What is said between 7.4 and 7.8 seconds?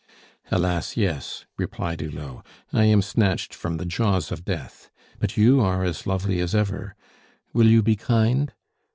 Will